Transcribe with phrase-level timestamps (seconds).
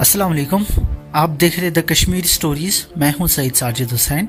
[0.00, 0.64] अस्सलाम वालेकुम
[1.14, 4.28] आप देख रहे द कश्मीर स्टोरीज। मैं हूँ सईद साजिद हुसैन।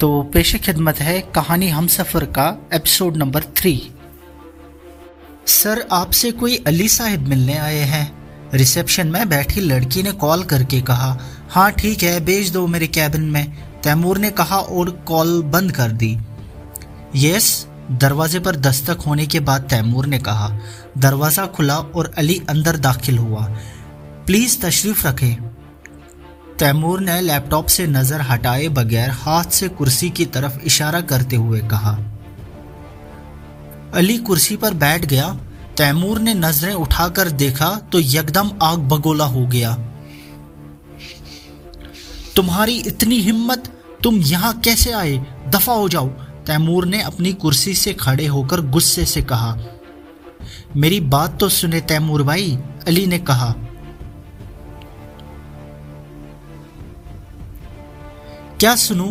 [0.00, 2.44] तो पेश खिदमत है कहानी हम सफ़र का
[2.74, 3.72] एपिसोड नंबर थ्री।
[5.46, 10.80] सर, आपसे कोई अली साहिब मिलने आए हैं। रिसेप्शन में बैठी लड़की ने कॉल करके
[10.82, 11.10] कहा
[11.50, 13.52] हाँ ठीक है, भेज दो मेरे कैबिन में।
[13.82, 16.16] तैमूर ने कहा, और कॉल बंद कर दी।
[17.16, 20.48] यस। दरवाजे पर दस्तक होने के बाद तैमूर ने कहा,
[20.98, 23.46] दरवाज़ा खुला और अली अंदर दाखिल हुआ।
[24.30, 25.42] प्लीज़ तशरीफ़ रखें।
[26.58, 31.60] तैमूर ने लैपटॉप से नज़र हटाए बगैर हाथ से कुर्सी की तरफ़ इशारा करते हुए
[31.60, 31.92] कहा।
[33.94, 35.32] अली कुर्सी पर बैठ गया।
[35.76, 39.74] तैमूर ने नज़रें उठाकर देखा तो यकदम आग बगोला हो गया।
[42.36, 45.16] तुम्हारी इतनी हिम्मत, तुम यहाँ कैसे आए?
[45.48, 46.08] दफ़ा हो जाओ।
[46.46, 49.56] तैमूर ने अपनी कुर्सी से खड़े होकर गुस्से से कहा।
[50.76, 53.54] मेरी बात तो सुने तैमूर भाई, अली ने कहा।
[58.60, 59.06] क्या सुनूं?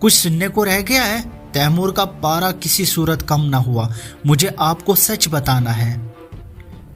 [0.00, 1.20] कुछ सुनने को रह गया है?
[1.54, 3.88] तैमूर का पारा किसी सूरत कम ना हुआ।
[4.26, 5.94] मुझे आपको सच बताना है।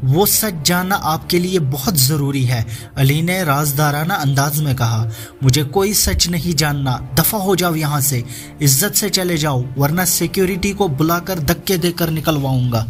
[0.05, 5.09] वो सच जानना आपके लिए बहुत ज़रूरी है, अली ने राजदाराना अंदाज में कहा।
[5.43, 8.25] मुझे कोई सच नहीं जानना। दफ़ा हो जाओ यहाँ से।
[8.63, 12.87] इज़्ज़त से चले जाओ, वरना सिक्योरिटी को बुलाकर धक्के देकर निकलवाऊँगा।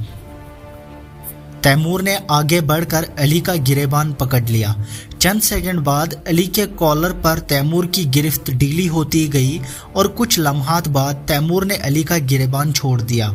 [1.62, 4.74] तैमूर ने आगे बढ़कर अली का गिरेबान पकड़ लिया।
[5.25, 9.61] चंद सेकंड बाद अली के कॉलर पर तैमूर की गिरफ्त ढीली होती गई
[9.97, 13.28] और कुछ लम्हात बाद तैमूर ने अली का गिरेबान छोड़ दिया।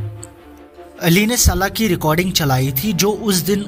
[1.02, 3.66] अली ने सलाह की रिकॉर्डिंग चलाई थी, जो उस दिन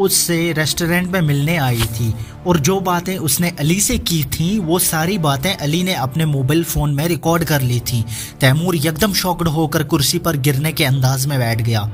[0.00, 2.14] उससे रेस्टोरेंट में मिलने आई थी
[2.46, 6.64] और जो बातें उसने अली से की थी, वो सारी बातें अली ने अपने मोबाइल
[6.64, 8.04] फ़ोन में रिकॉर्ड कर ली थी।
[8.40, 11.90] तैमूर एकदम शॉक्ड होकर कुर्सी पर गिरने के अंदाज में बैठ गया।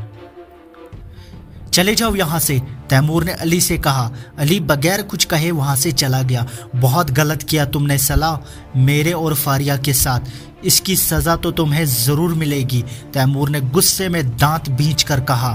[1.76, 2.58] चले जाओ यहाँ से।
[2.90, 6.46] तैमूर ने अली से कहा, अली बगैर कुछ कहे वहाँ से चला गया।
[6.76, 12.34] बहुत गलत किया तुमने सलाह मेरे और फारिया के साथ। इसकी सज़ा तो तुम्हें ज़रूर
[12.34, 12.82] मिलेगी,
[13.14, 15.52] तैमूर ने गुस्से में दांत बींच कर कहा।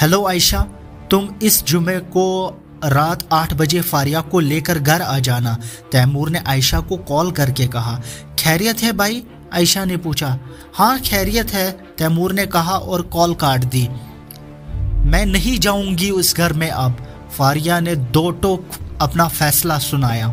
[0.00, 0.66] हेलो आयशा,
[1.10, 2.26] तुम इस जुमे को
[2.84, 5.58] रात आठ बजे फारिया को लेकर घर आ जाना,
[5.92, 8.00] तैमूर ने आयशा को कॉल करके कहा।
[8.38, 9.24] खैरियत है भाई?
[9.54, 10.38] आयशा ने पूछा।
[10.74, 13.88] हाँ खैरियत है, तैमूर ने कहा और कॉल काट दी।
[15.12, 17.00] मैं नहीं जाऊँगी उस घर में अब।
[17.32, 20.28] फारिया ने दो टोक अपना फैसला सुनाया।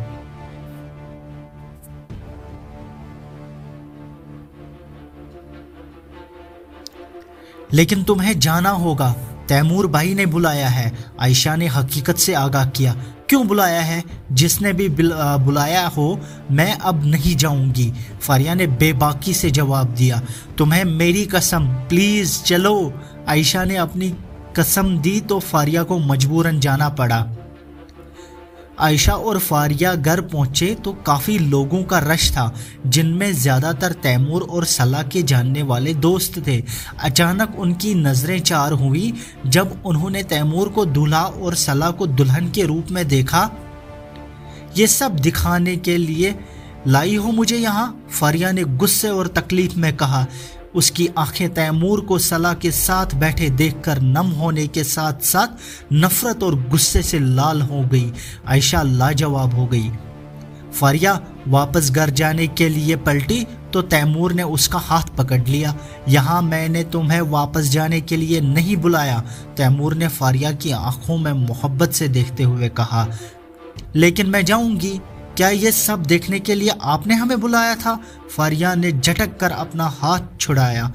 [7.73, 9.11] लेकिन तुम्हें जाना होगा,
[9.49, 10.91] तैमूर भाई ने बुलाया है।
[11.21, 12.93] आयशा ने हकीकत से आगाह किया,
[13.29, 14.03] क्यों बुलाया है?
[14.31, 16.19] जिसने भी बुलाया हो,
[16.51, 17.91] मैं अब नहीं जाऊँगी।
[18.21, 20.21] फारिया ने बेबाकी से जवाब दिया,
[20.57, 22.93] तुम्हें मेरी कसम, प्लीज़ चलो।
[23.29, 24.13] आयशा ने अपनी
[24.57, 27.25] कसम दी तो फारिया को मजबूरन जाना पड़ा।
[28.79, 32.53] आयशा और फारिया घर पहुँचे तो काफ़ी लोगों का रश था,
[32.85, 36.61] जिनमें ज़्यादातर तैमूर और सलाह के जानने वाले दोस्त थे।
[37.01, 39.13] अचानक उनकी नज़रें चार हुई,
[39.45, 43.49] जब उन्होंने तैमूर को दूल्हा और सलाह को दुल्हन के रूप में देखा।
[44.77, 46.35] ये सब दिखाने के लिए,
[46.87, 48.05] लाई हो मुझे यहाँ?
[48.11, 50.25] फारिया ने गुस्से और तकलीफ़ में कहा।
[50.75, 55.47] उसकी आँखें तैमूर को सलाह के साथ बैठे देखकर नम होने के साथ साथ
[55.93, 58.11] नफरत और गुस्से से लाल हो गई।
[58.47, 59.89] आयशा लाजवाब हो गई।
[60.73, 65.75] फारिया, वापस घर जाने के लिए पलटी तो तैमूर ने उसका हाथ पकड़ लिया।
[66.09, 69.23] यहाँ मैंने तुम्हें वापस जाने के लिए नहीं बुलाया,
[69.57, 73.07] तैमूर ने फारिया की आँखों में मोहब्बत से देखते हुए कहा।
[73.95, 74.99] लेकिन मैं जाऊँगी।
[75.39, 78.03] क्या ये सब देखने के लिए आपने हमें बुलाया था?
[78.37, 80.91] फारिया ने झटक कर अपना हाथ छुड़ाया।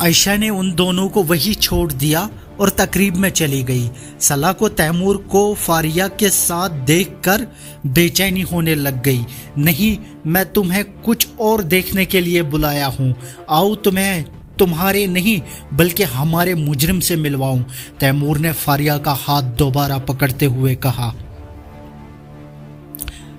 [0.00, 4.68] आयशा ने उन दोनों को वही छोड़ दिया और तकरीब में चली गई। सलाह को
[4.68, 7.46] तैमूर को फारिया के साथ देखकर
[7.86, 9.26] बेचैनी होने लग गई।
[9.58, 13.14] नहीं, मैं तुम्हें कुछ और देखने के लिए बुलाया हूँ।
[13.50, 14.24] आओ तुम्हें
[14.58, 15.42] तुम्हारे नहीं,
[15.72, 17.62] बल्कि हमारे मुजरिम से मिलवाऊं,
[18.00, 21.14] तैमूर ने फारिया का हाथ दोबारा पकड़ते हुए कहा।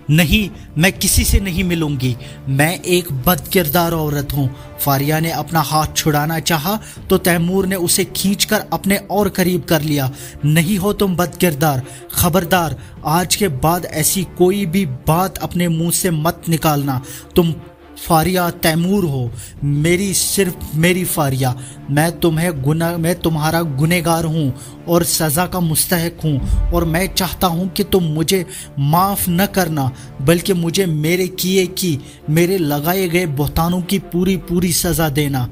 [0.09, 2.15] नहीं, मैं किसी से नहीं मिलूँगी।
[2.49, 4.49] मैं एक बद किरदार औरत हूँ।
[4.79, 6.77] फारिया ने अपना हाथ छुड़ाना चाहा
[7.09, 10.11] तो तैमूर ने उसे खींचकर अपने और करीब कर लिया।
[10.45, 11.81] नहीं हो तुम बदकिरदार।
[12.13, 12.75] खबरदार,
[13.05, 17.01] आज के बाद ऐसी कोई भी बात अपने मुँह से मत निकालना।
[17.35, 17.53] तुम
[17.97, 19.31] फारिया तैमूर हो,
[19.63, 21.53] मेरी सिर्फ़ मेरी फारिया।
[21.89, 24.53] मैं तुम्हें गुना, मैं तुम्हारा गुनेगार हूँ
[24.87, 28.45] और सज़ा का मुस्तक हूँ और मैं चाहता हूँ कि तुम मुझे
[28.79, 31.97] माफ़ न करना, बल्कि मुझे मेरे किए की,
[32.29, 35.49] मेरे लगाए गए बहतानों की पूरी पूरी सज़ा देना।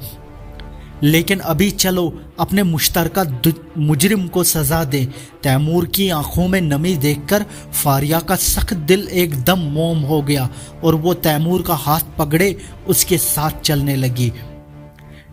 [1.03, 3.41] लेकिन अभी चलो, अपने मुश्तरका
[3.77, 5.05] मुजरिम को सजा दे।
[5.43, 7.45] तैमूर की आँखों में नमी देखकर
[7.83, 10.49] फारिया का सख्त दिल एकदम मोम हो गया
[10.83, 12.57] और वो तैमूर का हाथ पकड़े
[12.87, 14.33] उसके साथ चलने लगी।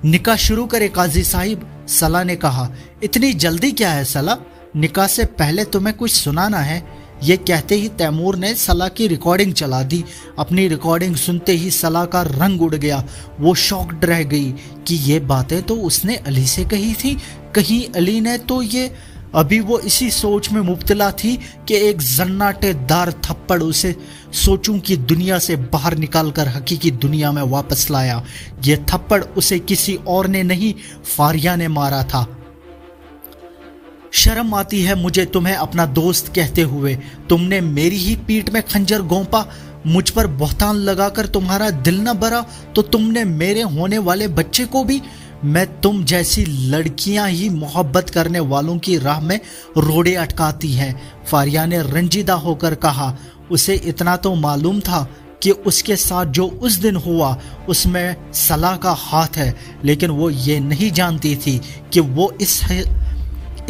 [0.05, 2.71] निकाह शुरू करे काजी साहिब, सला ने कहा,
[3.03, 4.37] इतनी जल्दी क्या है सला?
[4.77, 7.00] निकाह से पहले तुम्हें कुछ सुनाना है?
[7.25, 10.05] ये कहते ही तैमूर ने सलाह की रिकॉर्डिंग चला दी।
[10.39, 13.05] अपनी रिकॉर्डिंग सुनते ही सलाह का रंग उड़ गया।
[13.41, 14.51] वो शॉक्ड रह गई
[14.89, 17.17] कि ये बातें तो उसने अली से कही थी।
[17.55, 18.91] कहीं अली ने तो ये
[19.35, 21.37] अभी वो इसी सोच में मुबतला थी
[21.69, 23.95] कि एक जन्नाटेदार थप्पड़ उसे
[24.35, 28.23] सोचूं की दुनिया से बाहर निकालकर हकीकी दुनिया में वापस लाया।
[28.65, 30.75] ये थप्पड़ उसे किसी और ने नहीं,
[31.17, 32.27] फारिया ने मारा था।
[34.13, 36.95] शर्म आती है मुझे तुम्हें अपना दोस्त कहते हुए।
[37.29, 39.47] तुमने मेरी ही पीठ में खंजर गोंपा,
[39.87, 44.85] मुझ पर बहुतान लगाकर तुम्हारा दिल न भरा तो तुमने मेरे होने वाले बच्चे को
[44.85, 45.01] भी
[45.45, 49.39] मैं तुम जैसी लड़कियाँ ही मोहब्बत करने वालों की राह में
[49.77, 53.17] रोड़े अटकाती हैं। फारिया ने रंजीदा होकर कहा,
[53.51, 55.03] उसे इतना तो मालूम था
[55.43, 57.37] कि उसके साथ जो उस दिन हुआ,
[57.69, 59.55] उसमें सलाह का हाथ है,
[59.85, 61.61] लेकिन वो ये नहीं जानती थी
[61.93, 62.61] कि वो इस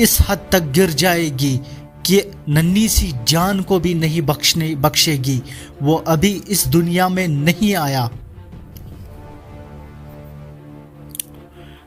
[0.01, 1.61] इस हद तक गिर जाएगी
[2.07, 5.43] कि नन्ही सी जान को भी नहीं बख्शने, बख्शेगी।
[5.83, 8.11] वो अभी इस दुनिया में नहीं आया।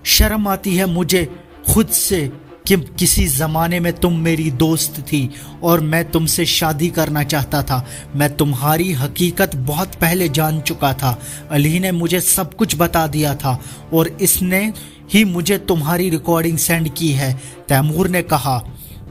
[0.05, 1.43] शर्म आती है मुझे
[1.73, 5.29] खुद से। कि किसी ज़माने में तुम मेरी दोस्त थी
[5.63, 11.21] और मैं तुमसे शादी करना चाहता था। मैं तुम्हारी हकीकत बहुत पहले जान चुका था।
[11.51, 13.61] अली ने मुझे सब कुछ बता दिया था
[13.93, 14.73] और इसने
[15.13, 18.63] ही मुझे तुम्हारी रिकॉर्डिंग सेंड की है, तैमूर ने कहा।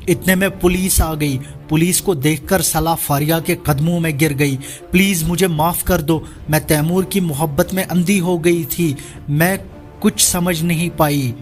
[0.08, 1.38] इतने में पुलिस आ गई।
[1.70, 4.56] पुलिस को देखकर सलाह फारिया के कदमों में गिर गई।
[4.93, 8.96] प्लीज़ मुझे माफ़ कर दो। मैं तैमूर की मोहब्बत में अंधी हो गई थी।
[9.31, 9.58] मैं
[10.00, 11.34] कुछ समझ नहीं पाई।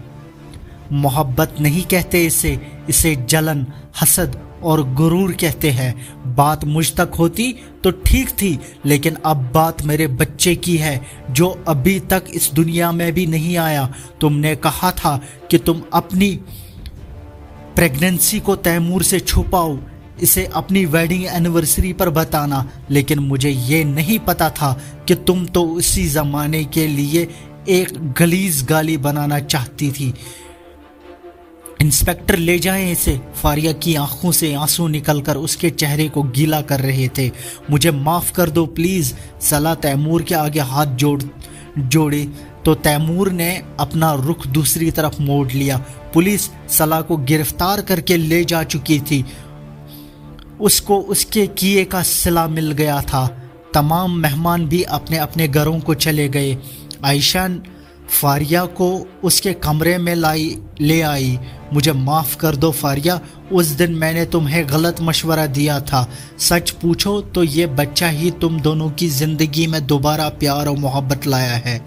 [0.91, 2.59] मोहब्बत नहीं कहते इसे
[2.89, 3.65] इसे जलन,
[4.01, 7.51] हसद और गुरूर कहते हैं। बात मुझ तक होती
[7.83, 11.01] तो ठीक थी, लेकिन अब बात मेरे बच्चे की है,
[11.31, 15.19] जो अभी तक इस दुनिया में भी नहीं आया। तुमने कहा था
[15.51, 16.29] कि तुम अपनी
[17.75, 19.77] प्रेगनेंसी को तैमूर से छुपाओ,
[20.21, 24.71] इसे अपनी वेडिंग एनिवर्सरी पर बताना। लेकिन मुझे ये नहीं पता था
[25.07, 27.27] कि तुम तो उसी ज़माने के लिए
[27.69, 30.13] एक गलीज गाली बनाना चाहती थी।
[31.81, 36.79] इंस्पेक्टर ले जाएँ इसे। फारिया की आँखों से आँसू निकलकर उसके चेहरे को गीला कर
[36.79, 37.31] रहे थे।
[37.71, 41.23] मुझे माफ़ कर दो, प्लीज़। सला तैमूर के आगे हाथ जोड़,
[41.79, 42.29] जोड़े।
[42.65, 45.77] तो तैमूर ने अपना रुख दूसरी तरफ़ मोड़ लिया।
[46.13, 49.25] पुलिस सला को गिरफ़्तार करके ले जा चुकी थी।
[50.61, 55.93] उसको उसके किए का सिला मिल गया था। तमाम मेहमान भी अपने अपने घरों को
[55.93, 56.57] चले गए।
[57.05, 57.49] आयशा
[58.11, 58.87] फारिया को
[59.23, 61.37] उसके कमरे में लाई, ले आई।
[61.73, 63.19] मुझे माफ़ कर दो फारिया,
[63.51, 66.07] उस दिन मैंने तुम्हें गलत मशवरा दिया था।
[66.39, 71.27] सच पूछो तो ये बच्चा ही तुम दोनों की ज़िंदगी में दोबारा प्यार और मोहब्बत
[71.27, 71.81] लाया है।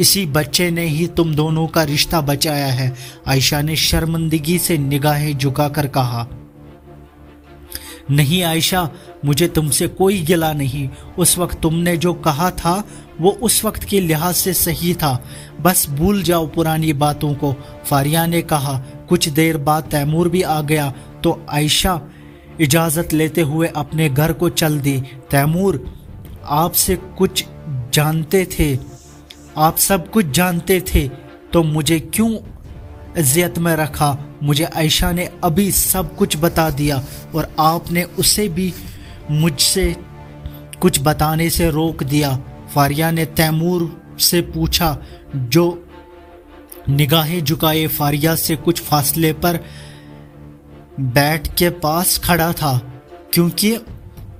[0.00, 2.92] इसी बच्चे ने ही तुम दोनों का रिश्ता बचाया है।
[3.28, 6.26] आयशा ने शर्मिंदगी से निगाहें झुकाकर कहा,
[8.10, 8.88] नहीं आयशा,
[9.24, 10.88] मुझे तुमसे कोई गिला नहीं।
[11.18, 12.72] उस वक्त तुमने जो कहा था
[13.20, 15.12] वो उस वक्त के लिहाज से सही था।
[15.60, 17.52] बस भूल जाओ पुरानी बातों को।
[17.84, 18.78] फारिया ने कहा,
[19.08, 22.00] कुछ देर बाद तैमूर भी आ गया तो आयशा,
[22.60, 25.00] इजाज़त लेते हुए अपने घर को चल दी।
[25.30, 25.84] तैमूर
[26.44, 27.44] आपसे कुछ
[27.94, 28.76] जानते थे?
[29.56, 31.08] आप सब कुछ जानते थे
[31.52, 32.34] तो मुझे क्यों
[33.16, 34.16] अजियत में रखा?
[34.42, 37.02] मुझे आयशा ने अभी सब कुछ बता दिया,
[37.34, 38.72] और आपने उसे भी
[39.30, 39.94] मुझसे
[40.82, 42.38] कुछ बताने से रोक दिया।
[42.74, 44.96] फारिया ने तैमूर से पूछा,
[45.34, 45.86] जो
[46.88, 49.58] निगाहें झुकाए फारिया से कुछ फासले पर
[51.00, 52.76] बैठ के पास खड़ा था,
[53.32, 53.76] क्योंकि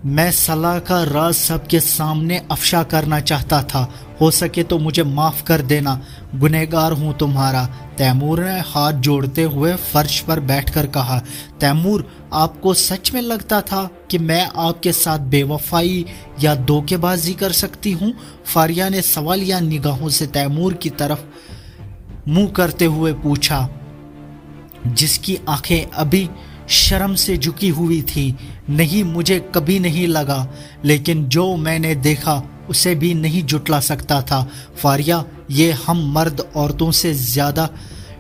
[0.07, 3.83] मैं सलाह का राज सबके सामने अफशा करना चाहता था
[4.21, 6.01] हो सके तो मुझे माफ़ कर देना।
[6.35, 7.65] गुनहगार हूँ तुम्हारा।
[7.99, 11.19] तैमूर ने हाथ जोड़ते हुए फर्श पर बैठकर कहा,
[11.61, 16.05] तैमूर, आपको सच में लगता था कि मैं आपके साथ बेवफाई
[16.43, 18.13] या धोखेबाजी कर सकती हूँ?
[18.45, 21.25] फारिया ने सवाल या निगाहों से तैमूर की तरफ़
[22.29, 23.69] मुँह करते हुए पूछा,
[24.87, 26.29] जिसकी आँखें अभी
[26.69, 28.37] शर्म से झुकी हुई थी,
[28.71, 30.47] नहीं, मुझे कभी नहीं लगा।
[30.85, 34.47] लेकिन जो मैंने देखा उसे भी नहीं जुटला सकता था।
[34.77, 37.69] फारिया, ये हम मर्द औरतों से ज़्यादा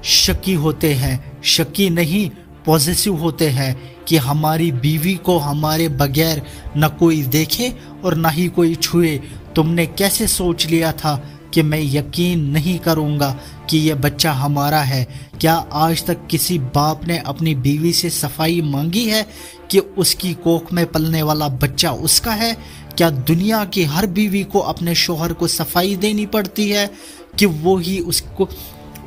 [0.04, 2.28] शकी होते हैं। शकी नहीं
[2.66, 3.74] पॉजिटिव होते हैं
[4.08, 6.42] कि हमारी बीवी को हमारे बगैर
[6.76, 7.72] न कोई देखे
[8.04, 9.16] और ना ही कोई छुए।
[9.56, 11.14] तुमने कैसे सोच लिया था
[11.54, 13.30] कि मैं यकीन नहीं करूँगा
[13.70, 15.06] कि यह बच्चा हमारा है?
[15.40, 19.26] क्या आज तक किसी बाप ने अपनी बीवी से सफ़ाई मांगी है
[19.70, 22.56] कि उसकी कोख में पलने वाला बच्चा उसका है?
[22.96, 26.90] क्या दुनिया की हर बीवी को अपने शोहर को सफ़ाई देनी पड़ती है
[27.38, 28.48] कि वो ही उसको,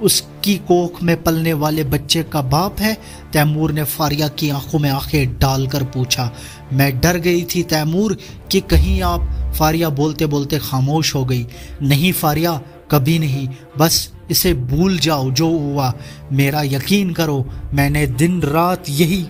[0.01, 2.97] उसकी कोख में पलने वाले बच्चे का बाप है?
[3.33, 6.33] तैमूर ने फारिया की आँखों में आँखें डालकर पूछा।
[6.73, 8.17] मैं डर गई थी तैमूर
[8.51, 11.47] कि कहीं आप, फारिया बोलते बोलते खामोश हो गई।
[11.81, 12.61] नहीं फारिया,
[12.91, 15.93] कभी नहीं। बस इसे भूल जाओ, जो हुआ।
[16.31, 19.27] मेरा यकीन करो, मैंने दिन रात यही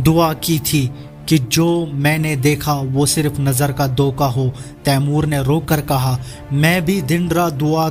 [0.00, 0.90] दुआ की थी।
[1.28, 4.48] कि जो मैंने देखा, वो सिर्फ़ नज़र का धोखा हो।
[4.84, 6.18] तैमूर ने रोक कर कहा,
[6.52, 7.88] मैं भी दिन रात दुआ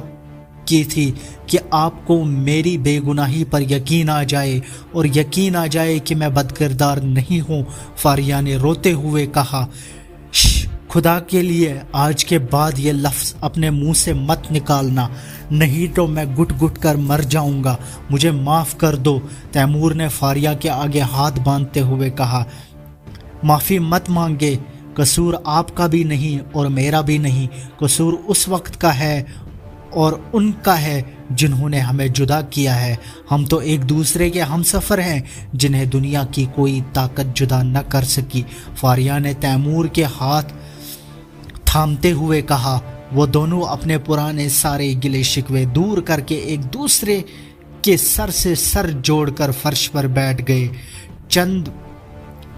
[0.70, 1.10] की थी
[1.50, 4.62] कि आपको मेरी बेगुनाही पर यकीन आ जाए
[4.96, 7.66] और यकीन आ जाए कि मैं बदकिरदार नहीं हूँ,
[7.98, 9.68] फारिया ने रोते हुए कहा।
[10.92, 15.10] खुदा के लिए आज के बाद ये लफ्ज़ अपने मुँह से मत निकालना,
[15.52, 17.78] नहीं तो मैं गुट गुट कर मर जाऊँगा।
[18.12, 19.18] मुझे माफ़ कर दो,
[19.54, 22.46] तैमूर ने फारिया के आगे हाथ बांधते हुए कहा।
[23.46, 24.60] माफ़ी मत मांगे।
[24.98, 27.48] कसूर आपका भी नहीं और मेरा भी नहीं।
[27.84, 29.26] कसूर उस वक्त का है
[29.94, 32.98] और उनका है जिन्होंने हमें जुदा किया है।
[33.30, 35.24] हम तो एक दूसरे के हम सफ़र हैं,
[35.56, 38.46] जिन्हें दुनिया की कोई ताकत जुदा न कर सकी।
[38.82, 40.44] फारिया ने तैमूर के हाथ
[41.68, 42.82] थामते हुए कहा,
[43.14, 47.24] वो दोनों अपने पुराने सारे गिले शिकवे दूर करके एक दूसरे
[47.84, 50.70] के सर से सर जोड़कर फर्श पर बैठ गए।
[51.32, 51.74] चंद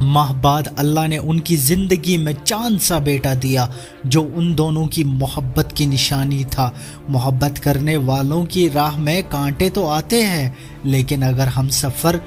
[0.01, 3.67] माह बाद अल्लाह ने उनकी ज़िंदगी में चाँद सा बेटा दिया,
[4.05, 6.73] जो उन दोनों की मोहब्बत की निशानी था।
[7.09, 12.21] मोहब्बत करने वालों की राह में कांटे तो आते हैं, लेकिन अगर हम सफ़र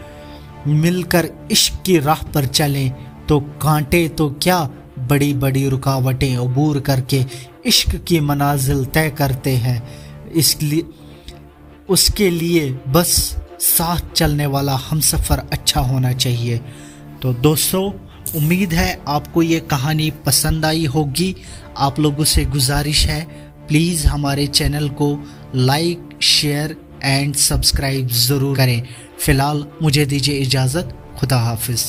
[0.66, 2.92] मिलकर इश्क की राह पर चलें
[3.28, 4.60] तो कांटे तो क्या
[5.00, 7.24] बड़ी बड़ी रुकावटें अबूर करके
[7.66, 9.82] इश्क की मनाजिल तय करते हैं।
[10.34, 10.84] इसलिए,
[11.88, 13.16] उसके लिए बस
[13.60, 16.60] साथ चलने वाला हम सफ़र अच्छा होना चाहिए।
[17.22, 17.82] तो दोस्तों,
[18.36, 21.34] उम्मीद है आपको ये कहानी पसंद आई होगी।
[21.78, 23.22] आप लोगों से गुजारिश है
[23.68, 25.08] प्लीज़ हमारे चैनल को
[25.54, 28.82] लाइक शेयर एंड सब्सक्राइब ज़रूर करें।
[29.18, 31.84] फ़िलहाल मुझे दीजिए इजाज़त, खुदा हाफिज़।